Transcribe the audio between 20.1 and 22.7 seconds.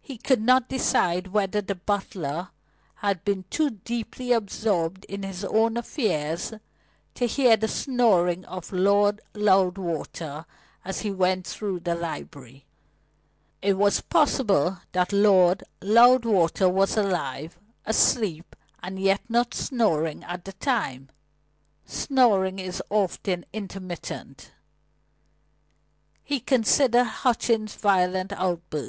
at the time. Snoring